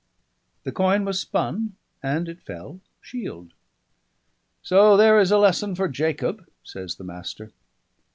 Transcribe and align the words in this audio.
The 0.63 0.71
coin 0.71 1.05
was 1.05 1.19
spun, 1.19 1.75
and 2.01 2.27
it 2.27 2.41
fell 2.41 2.79
shield. 3.01 3.53
"So 4.63 4.97
there 4.97 5.19
is 5.19 5.29
a 5.29 5.37
lesson 5.37 5.75
for 5.75 5.87
Jacob," 5.87 6.49
says 6.63 6.95
the 6.95 7.03
Master. 7.03 7.51